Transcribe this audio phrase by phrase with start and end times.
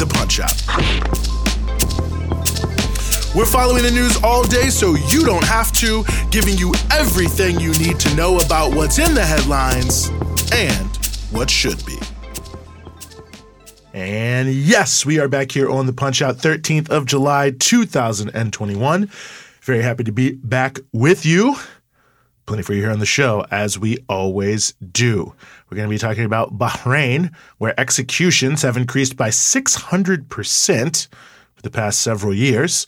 [0.00, 0.56] the Punch Out.
[3.36, 7.72] We're following the news all day so you don't have to, giving you everything you
[7.74, 10.08] need to know about what's in the headlines
[10.54, 10.88] and
[11.30, 11.98] what should be.
[13.92, 19.10] And yes, we are back here on the Punch Out 13th of July 2021.
[19.60, 21.56] Very happy to be back with you.
[22.46, 25.34] Plenty for you here on the show, as we always do.
[25.68, 31.08] We're going to be talking about Bahrain, where executions have increased by 600%
[31.54, 32.86] for the past several years.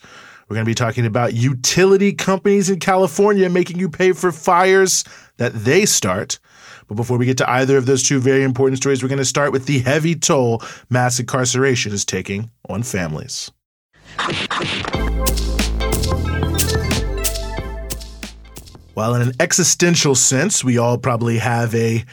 [0.49, 5.05] We're going to be talking about utility companies in California making you pay for fires
[5.37, 6.39] that they start.
[6.87, 9.25] But before we get to either of those two very important stories, we're going to
[9.25, 13.51] start with the heavy toll mass incarceration is taking on families.
[18.93, 22.05] While in an existential sense, we all probably have a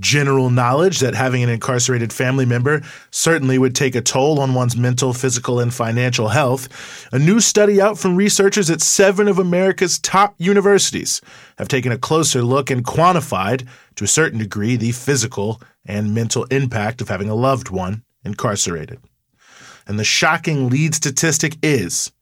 [0.00, 4.76] general knowledge that having an incarcerated family member certainly would take a toll on one's
[4.76, 6.68] mental, physical, and financial health.
[7.12, 11.20] A new study out from researchers at seven of America's top universities
[11.58, 16.44] have taken a closer look and quantified, to a certain degree, the physical and mental
[16.44, 18.98] impact of having a loved one incarcerated.
[19.86, 22.12] And the shocking lead statistic is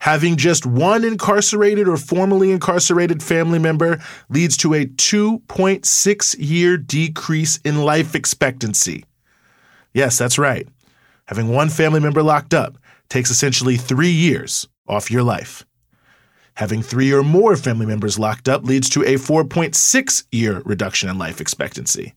[0.00, 7.58] Having just one incarcerated or formerly incarcerated family member leads to a 2.6 year decrease
[7.58, 9.04] in life expectancy.
[9.92, 10.66] Yes, that's right.
[11.26, 12.78] Having one family member locked up
[13.10, 15.66] takes essentially three years off your life.
[16.54, 21.18] Having three or more family members locked up leads to a 4.6 year reduction in
[21.18, 22.14] life expectancy.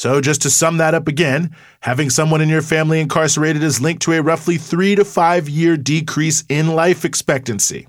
[0.00, 4.00] So, just to sum that up again, having someone in your family incarcerated is linked
[4.04, 7.86] to a roughly three to five year decrease in life expectancy.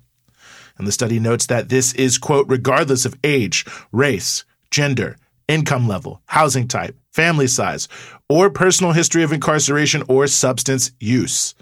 [0.77, 5.15] And the study notes that this is, quote, regardless of age, race, gender,
[5.47, 7.87] income level, housing type, family size,
[8.27, 11.55] or personal history of incarceration or substance use,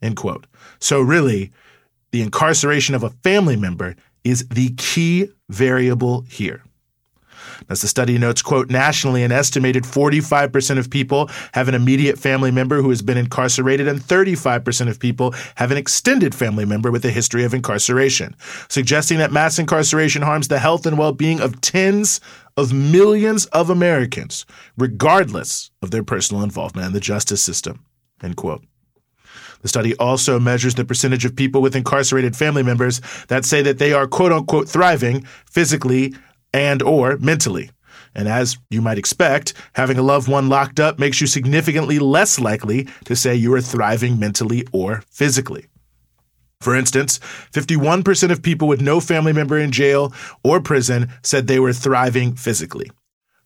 [0.00, 0.46] end quote.
[0.78, 1.50] So, really,
[2.12, 6.62] the incarceration of a family member is the key variable here.
[7.68, 12.50] As the study notes, quote, nationally, an estimated 45% of people have an immediate family
[12.50, 17.04] member who has been incarcerated, and 35% of people have an extended family member with
[17.04, 18.34] a history of incarceration,
[18.68, 22.20] suggesting that mass incarceration harms the health and well being of tens
[22.56, 24.46] of millions of Americans,
[24.78, 27.84] regardless of their personal involvement in the justice system,
[28.22, 28.64] end quote.
[29.62, 33.78] The study also measures the percentage of people with incarcerated family members that say that
[33.78, 36.14] they are quote unquote thriving physically
[36.52, 37.70] and or mentally.
[38.14, 42.40] And as you might expect, having a loved one locked up makes you significantly less
[42.40, 45.66] likely to say you are thriving mentally or physically.
[46.60, 47.18] For instance,
[47.52, 52.34] 51% of people with no family member in jail or prison said they were thriving
[52.34, 52.90] physically.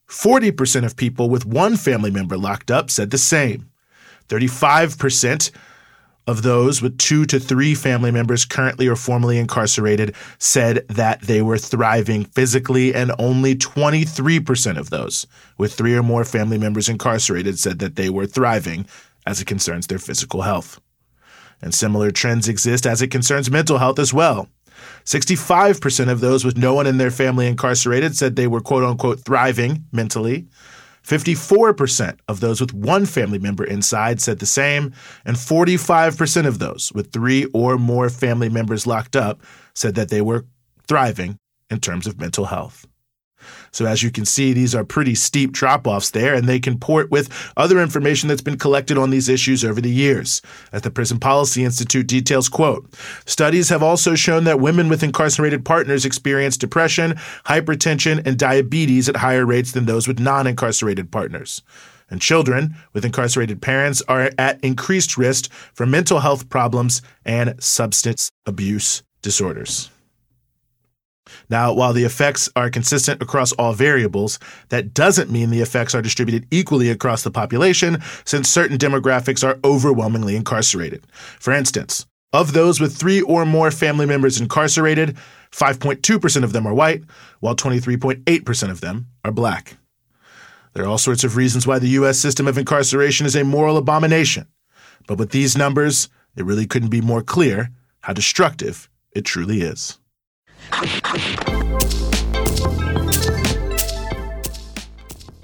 [0.09, 3.71] 40% of people with one family member locked up said the same.
[4.29, 5.51] 35%
[6.31, 11.43] of those with two to three family members currently or formerly incarcerated said that they
[11.43, 15.27] were thriving physically, and only 23% of those
[15.59, 18.87] with three or more family members incarcerated said that they were thriving
[19.27, 20.81] as it concerns their physical health.
[21.61, 24.49] And similar trends exist as it concerns mental health as well.
[25.05, 29.21] 65% of those with no one in their family incarcerated said they were quote unquote
[29.21, 30.47] thriving mentally.
[31.05, 34.93] 54% of those with one family member inside said the same,
[35.25, 39.43] and 45% of those with three or more family members locked up
[39.75, 40.45] said that they were
[40.87, 41.39] thriving
[41.71, 42.87] in terms of mental health.
[43.73, 47.11] So, as you can see, these are pretty steep drop offs there, and they comport
[47.11, 50.43] with other information that's been collected on these issues over the years.
[50.73, 52.93] As the Prison Policy Institute details, quote,
[53.27, 57.15] studies have also shown that women with incarcerated partners experience depression,
[57.47, 61.63] hypertension, and diabetes at higher rates than those with non incarcerated partners.
[62.11, 68.31] And children with incarcerated parents are at increased risk for mental health problems and substance
[68.47, 69.91] abuse disorders.
[71.49, 74.39] Now, while the effects are consistent across all variables,
[74.69, 79.59] that doesn't mean the effects are distributed equally across the population, since certain demographics are
[79.65, 81.07] overwhelmingly incarcerated.
[81.39, 85.17] For instance, of those with three or more family members incarcerated,
[85.51, 87.03] 5.2% of them are white,
[87.41, 89.77] while 23.8% of them are black.
[90.73, 92.19] There are all sorts of reasons why the U.S.
[92.19, 94.47] system of incarceration is a moral abomination.
[95.09, 99.99] But with these numbers, it really couldn't be more clear how destructive it truly is.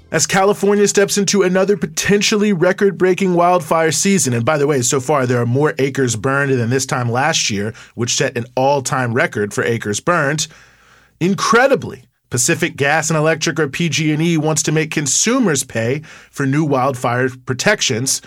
[0.09, 5.01] As California steps into another potentially record breaking wildfire season, and by the way, so
[5.01, 8.81] far there are more acres burned than this time last year, which set an all
[8.81, 10.47] time record for acres burned.
[11.19, 15.99] Incredibly, Pacific Gas and Electric or PG&E wants to make consumers pay
[16.31, 18.21] for new wildfire protections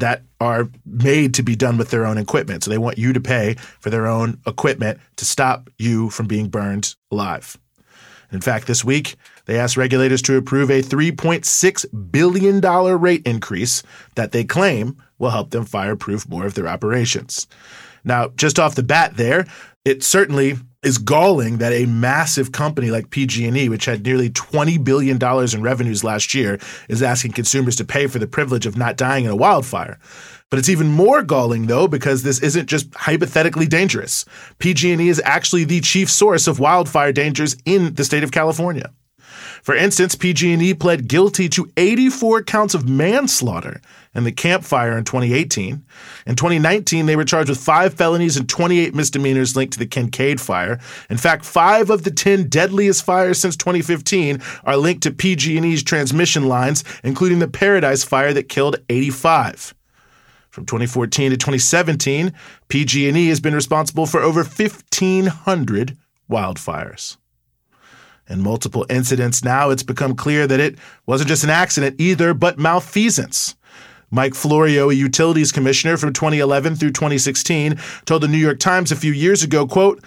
[0.00, 2.64] that are made to be done with their own equipment.
[2.64, 6.48] So they want you to pay for their own equipment to stop you from being
[6.48, 7.56] burned alive.
[8.30, 9.16] In fact, this week,
[9.46, 12.60] they asked regulators to approve a $3.6 billion
[13.00, 13.82] rate increase
[14.16, 17.46] that they claim will help them fireproof more of their operations.
[18.04, 19.46] Now, just off the bat there,
[19.84, 25.18] it certainly is galling that a massive company like PG&E, which had nearly $20 billion
[25.20, 26.58] in revenues last year,
[26.88, 29.98] is asking consumers to pay for the privilege of not dying in a wildfire.
[30.50, 34.24] But it's even more galling though because this isn't just hypothetically dangerous.
[34.60, 38.90] PG&E is actually the chief source of wildfire dangers in the state of California.
[39.62, 43.80] For instance, PG&E pled guilty to 84 counts of manslaughter
[44.14, 45.84] in the Camp Fire in 2018.
[46.26, 50.40] In 2019, they were charged with five felonies and 28 misdemeanors linked to the Kincade
[50.40, 50.78] Fire.
[51.10, 56.46] In fact, five of the 10 deadliest fires since 2015 are linked to PG&E's transmission
[56.46, 59.74] lines, including the Paradise Fire that killed 85.
[60.50, 62.32] From 2014 to 2017,
[62.68, 65.96] PG&E has been responsible for over 1,500
[66.28, 67.16] wildfires.
[68.28, 72.58] In multiple incidents now, it's become clear that it wasn't just an accident either, but
[72.58, 73.54] malfeasance.
[74.10, 78.96] Mike Florio, a utilities commissioner from 2011 through 2016, told the New York Times a
[78.96, 80.02] few years ago, quote,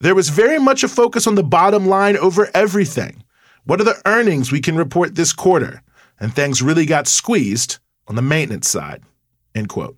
[0.00, 3.22] there was very much a focus on the bottom line over everything.
[3.64, 5.82] What are the earnings we can report this quarter?
[6.18, 7.78] And things really got squeezed
[8.08, 9.02] on the maintenance side.
[9.54, 9.96] End quote.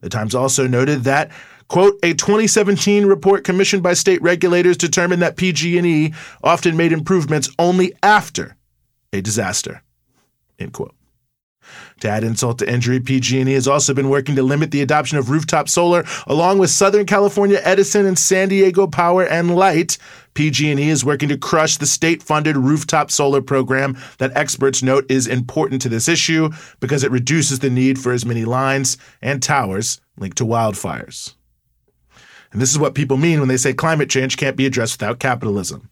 [0.00, 1.30] The Times also noted that,
[1.70, 6.12] quote, a 2017 report commissioned by state regulators determined that PG&E
[6.44, 8.56] often made improvements only after
[9.12, 9.82] a disaster.
[10.58, 10.94] End quote.
[12.00, 15.30] To add insult to injury, PG&E has also been working to limit the adoption of
[15.30, 19.96] rooftop solar, along with Southern California Edison and San Diego Power and Light.
[20.34, 25.82] PG&E is working to crush the state-funded rooftop solar program that experts note is important
[25.82, 26.50] to this issue
[26.80, 31.34] because it reduces the need for as many lines and towers linked to wildfires.
[32.52, 35.20] And this is what people mean when they say climate change can't be addressed without
[35.20, 35.88] capitalism.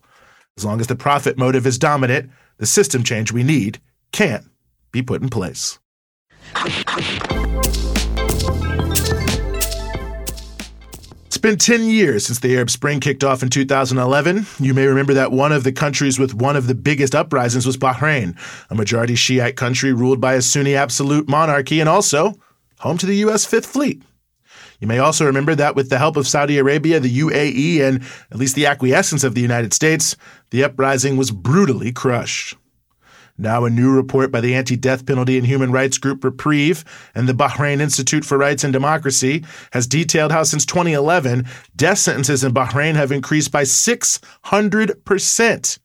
[0.57, 4.45] As long as the profit motive is dominant, the system change we need can't
[4.91, 5.79] be put in place.
[11.27, 14.47] It's been 10 years since the Arab Spring kicked off in 2011.
[14.59, 17.77] You may remember that one of the countries with one of the biggest uprisings was
[17.77, 18.37] Bahrain,
[18.71, 22.35] a majority Shiite country ruled by a Sunni absolute monarchy and also
[22.81, 23.45] home to the U.S.
[23.45, 24.03] Fifth Fleet.
[24.81, 28.39] You may also remember that with the help of Saudi Arabia, the UAE, and at
[28.39, 30.15] least the acquiescence of the United States,
[30.51, 32.55] the uprising was brutally crushed.
[33.41, 36.85] Now, a new report by the anti death penalty and human rights group Reprieve
[37.15, 41.47] and the Bahrain Institute for Rights and Democracy has detailed how since 2011,
[41.77, 45.79] death sentences in Bahrain have increased by 600%,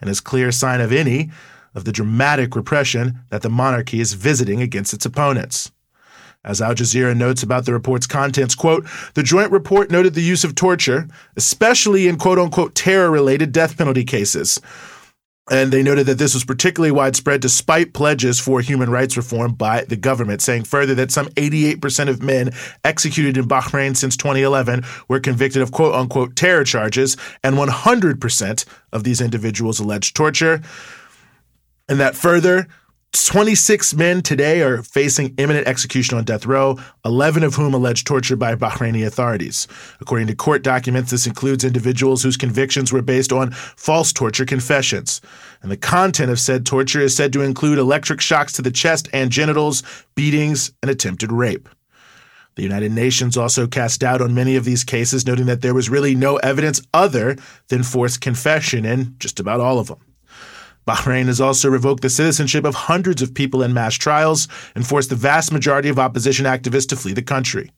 [0.00, 1.30] and is clear sign of any
[1.72, 5.70] of the dramatic repression that the monarchy is visiting against its opponents.
[6.44, 10.44] As Al Jazeera notes about the report's contents, quote, the joint report noted the use
[10.44, 14.60] of torture, especially in quote unquote terror related death penalty cases.
[15.50, 19.84] And they noted that this was particularly widespread despite pledges for human rights reform by
[19.84, 22.50] the government, saying further that some 88% of men
[22.84, 29.04] executed in Bahrain since 2011 were convicted of quote unquote terror charges, and 100% of
[29.04, 30.60] these individuals alleged torture.
[31.88, 32.68] And that further,
[33.12, 38.36] 26 men today are facing imminent execution on death row, 11 of whom allege torture
[38.36, 39.66] by Bahraini authorities.
[40.00, 45.20] According to court documents, this includes individuals whose convictions were based on false torture confessions.
[45.62, 49.08] And the content of said torture is said to include electric shocks to the chest
[49.12, 49.82] and genitals,
[50.14, 51.68] beatings, and attempted rape.
[52.56, 55.88] The United Nations also cast doubt on many of these cases, noting that there was
[55.88, 57.36] really no evidence other
[57.68, 60.00] than forced confession in just about all of them.
[60.88, 65.10] Bahrain has also revoked the citizenship of hundreds of people in mass trials and forced
[65.10, 67.70] the vast majority of opposition activists to flee the country.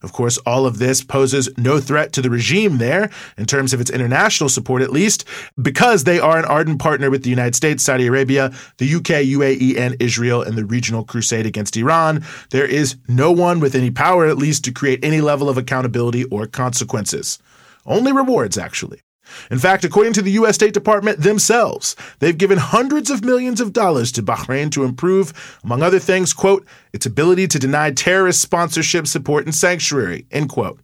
[0.00, 3.80] Of course, all of this poses no threat to the regime there, in terms of
[3.80, 5.24] its international support at least,
[5.60, 9.76] because they are an ardent partner with the United States, Saudi Arabia, the UK, UAE,
[9.76, 12.24] and Israel in the regional crusade against Iran.
[12.50, 16.24] There is no one with any power, at least, to create any level of accountability
[16.24, 17.38] or consequences.
[17.84, 19.00] Only rewards, actually.
[19.50, 20.54] In fact, according to the U.S.
[20.54, 25.82] State Department themselves, they've given hundreds of millions of dollars to Bahrain to improve, among
[25.82, 30.80] other things, quote, its ability to deny terrorist sponsorship, support, and sanctuary, end quote.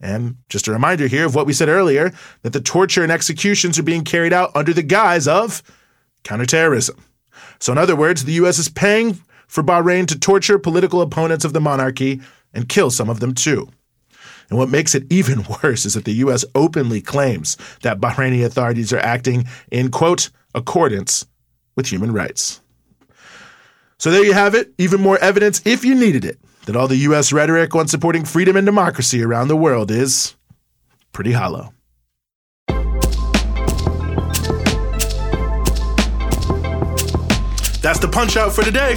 [0.00, 2.12] And just a reminder here of what we said earlier
[2.42, 5.62] that the torture and executions are being carried out under the guise of
[6.22, 7.02] counterterrorism.
[7.58, 8.58] So, in other words, the U.S.
[8.58, 12.20] is paying for Bahrain to torture political opponents of the monarchy
[12.52, 13.68] and kill some of them too.
[14.48, 16.44] And what makes it even worse is that the U.S.
[16.54, 21.26] openly claims that Bahraini authorities are acting in, quote, accordance
[21.74, 22.60] with human rights.
[23.98, 26.96] So there you have it, even more evidence, if you needed it, that all the
[26.96, 27.32] U.S.
[27.32, 30.34] rhetoric on supporting freedom and democracy around the world is
[31.12, 31.72] pretty hollow.
[37.80, 38.96] That's the punch out for today.